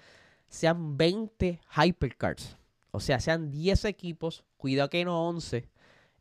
sean 0.49 0.97
20 0.97 1.61
hypercars. 1.77 2.57
O 2.91 3.01
sea, 3.01 3.19
sean 3.19 3.51
10 3.51 3.87
equipos. 3.87 4.45
Cuidado 4.57 4.89
que 4.89 5.05
no 5.05 5.29
11. 5.29 5.69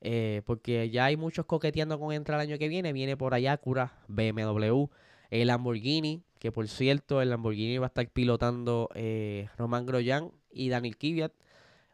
Eh, 0.02 0.42
porque 0.46 0.90
ya 0.90 1.06
hay 1.06 1.16
muchos 1.16 1.46
coqueteando 1.46 1.98
con 2.00 2.12
entrar 2.14 2.40
el 2.40 2.50
año 2.50 2.58
que 2.58 2.68
viene. 2.68 2.94
Viene 2.94 3.16
por 3.16 3.34
allá 3.34 3.56
Cura, 3.58 3.94
BMW, 4.08 4.86
el 5.30 5.48
Lamborghini. 5.48 6.24
Que 6.40 6.52
por 6.52 6.68
cierto, 6.68 7.22
el 7.22 7.30
Lamborghini 7.30 7.78
va 7.78 7.86
a 7.86 7.88
estar 7.88 8.10
pilotando 8.10 8.90
eh, 8.96 9.50
Román 9.58 9.86
Groyan 9.86 10.32
y 10.52 10.70
Daniel 10.70 10.98
Kvyat. 10.98 11.32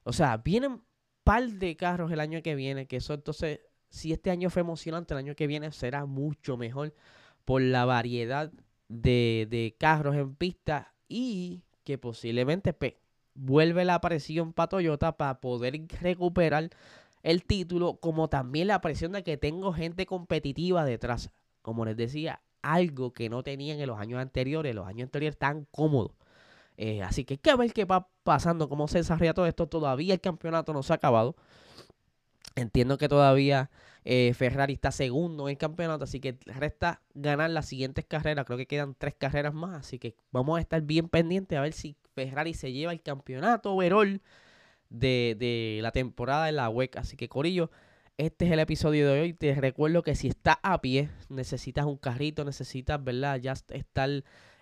O 0.03 0.13
sea, 0.13 0.37
vienen 0.37 0.81
par 1.23 1.47
de 1.47 1.75
carros 1.75 2.11
el 2.11 2.19
año 2.19 2.41
que 2.41 2.55
viene. 2.55 2.87
Que 2.87 2.97
eso 2.97 3.13
entonces, 3.13 3.59
si 3.89 4.11
este 4.11 4.31
año 4.31 4.49
fue 4.49 4.61
emocionante, 4.61 5.13
el 5.13 5.19
año 5.19 5.35
que 5.35 5.45
viene 5.45 5.71
será 5.71 6.05
mucho 6.05 6.57
mejor. 6.57 6.95
Por 7.45 7.61
la 7.61 7.85
variedad 7.85 8.51
de, 8.87 9.45
de 9.49 9.75
carros 9.77 10.15
en 10.15 10.35
pista. 10.35 10.95
Y 11.07 11.63
que 11.89 11.97
posiblemente 11.97 12.75
vuelve 13.33 13.83
la 13.83 13.99
presión 13.99 14.53
para 14.53 14.69
Toyota 14.69 15.17
para 15.17 15.41
poder 15.41 15.87
recuperar 15.99 16.69
el 17.23 17.43
título, 17.43 17.95
como 17.95 18.29
también 18.29 18.67
la 18.67 18.79
presión 18.79 19.13
de 19.13 19.23
que 19.23 19.37
tengo 19.37 19.73
gente 19.73 20.05
competitiva 20.05 20.85
detrás. 20.85 21.31
Como 21.63 21.85
les 21.85 21.97
decía, 21.97 22.41
algo 22.61 23.11
que 23.11 23.27
no 23.27 23.41
tenían 23.41 23.79
en 23.79 23.87
los 23.87 23.97
años 23.97 24.21
anteriores. 24.21 24.75
Los 24.75 24.85
años 24.85 25.07
anteriores 25.07 25.39
tan 25.39 25.65
cómodos. 25.71 26.11
Eh, 26.77 27.01
así 27.01 27.25
que 27.25 27.33
hay 27.33 27.37
que 27.39 27.55
ver 27.55 27.73
qué 27.73 27.85
va 27.85 28.07
pasando, 28.23 28.69
cómo 28.69 28.87
se 28.87 28.99
desarrolla 28.99 29.33
todo 29.33 29.47
esto. 29.47 29.65
Todavía 29.65 30.13
el 30.13 30.21
campeonato 30.21 30.73
no 30.73 30.83
se 30.83 30.93
ha 30.93 30.97
acabado. 30.97 31.35
Entiendo 32.55 32.97
que 32.97 33.07
todavía 33.07 33.69
eh, 34.05 34.33
Ferrari 34.33 34.73
está 34.73 34.91
segundo 34.91 35.47
en 35.47 35.51
el 35.51 35.57
campeonato, 35.57 36.03
así 36.03 36.19
que 36.19 36.37
resta 36.45 37.01
ganar 37.13 37.49
las 37.49 37.67
siguientes 37.67 38.05
carreras. 38.05 38.45
Creo 38.45 38.57
que 38.57 38.67
quedan 38.67 38.95
tres 38.97 39.15
carreras 39.15 39.53
más, 39.53 39.79
así 39.79 39.99
que 39.99 40.15
vamos 40.31 40.57
a 40.57 40.61
estar 40.61 40.81
bien 40.81 41.09
pendientes 41.09 41.57
a 41.57 41.61
ver 41.61 41.73
si 41.73 41.95
Ferrari 42.15 42.53
se 42.53 42.71
lleva 42.71 42.91
el 42.91 43.01
campeonato 43.01 43.73
overall 43.73 44.21
de, 44.89 45.35
de 45.39 45.79
la 45.81 45.91
temporada 45.91 46.45
de 46.45 46.51
la 46.53 46.69
WEC. 46.69 46.97
Así 46.97 47.17
que, 47.17 47.29
Corillo, 47.29 47.71
este 48.17 48.45
es 48.47 48.51
el 48.51 48.59
episodio 48.59 49.11
de 49.11 49.21
hoy. 49.21 49.33
Te 49.33 49.55
recuerdo 49.55 50.03
que 50.03 50.15
si 50.15 50.27
estás 50.27 50.57
a 50.61 50.81
pie, 50.81 51.09
necesitas 51.29 51.85
un 51.85 51.97
carrito, 51.97 52.43
necesitas, 52.43 53.01
¿verdad? 53.03 53.39
Ya 53.39 53.53
estar 53.53 54.09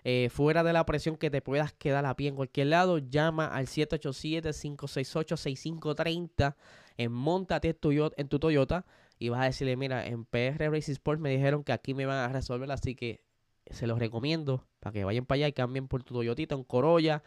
eh, 0.04 0.30
fuera 0.30 0.64
de 0.64 0.74
la 0.74 0.86
presión 0.86 1.18
que 1.18 1.32
te 1.32 1.42
puedas 1.42 1.74
quedar 1.74 2.06
a 2.06 2.16
pie 2.16 2.30
en 2.30 2.36
cualquier 2.36 2.68
lado. 2.68 3.00
Llama 3.00 3.48
al 3.48 3.66
787-568-6530 3.68 6.56
en 6.98 7.12
Montate 7.12 7.78
en 8.18 8.28
tu 8.28 8.40
Toyota 8.40 8.86
y 9.20 9.30
vas 9.30 9.42
a 9.42 9.46
decirle, 9.46 9.78
mira, 9.78 10.06
en 10.06 10.26
PR 10.26 10.70
Racing 10.72 10.94
Sports 10.94 11.22
me 11.22 11.30
dijeron 11.30 11.64
que 11.64 11.72
aquí 11.72 11.94
me 11.94 12.06
van 12.06 12.18
a 12.18 12.34
resolver, 12.34 12.72
así 12.72 12.96
que 12.96 13.24
se 13.70 13.88
los 13.88 14.00
recomiendo 14.00 14.66
para 14.80 14.94
que 14.94 15.04
vayan 15.04 15.26
para 15.26 15.38
allá 15.38 15.48
y 15.48 15.54
cambien 15.54 15.88
por 15.88 16.04
tu 16.04 16.14
Toyotita, 16.14 16.56
un 16.56 16.64
Corolla, 16.64 17.24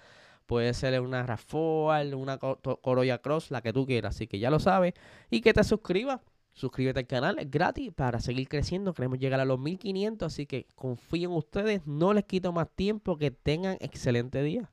puede 0.47 0.73
ser 0.75 1.01
una 1.01 1.27
RAV4, 1.27 2.15
una 2.17 2.39
Corolla 2.39 3.19
Cross, 3.19 3.51
la 3.51 3.61
que 3.61 3.73
tú 3.73 3.87
quieras, 3.87 4.17
así 4.17 4.27
que 4.27 4.39
ya 4.39 4.51
lo 4.51 4.59
sabes, 4.59 4.95
y 5.31 5.41
que 5.41 5.53
te 5.53 5.63
suscribas, 5.65 6.21
suscríbete 6.53 7.01
al 7.01 7.07
canal, 7.07 7.39
es 7.39 7.51
gratis 7.51 7.93
para 7.93 8.21
seguir 8.21 8.49
creciendo, 8.49 8.95
queremos 8.95 9.19
llegar 9.19 9.41
a 9.41 9.45
los 9.45 9.59
1500, 9.59 10.27
así 10.27 10.47
que 10.47 10.67
confío 10.75 11.31
en 11.31 11.37
ustedes, 11.37 11.87
no 11.87 12.15
les 12.15 12.25
quito 12.25 12.53
más 12.53 12.69
tiempo, 12.71 13.19
que 13.19 13.31
tengan 13.31 13.77
excelente 13.81 14.43
día. 14.43 14.71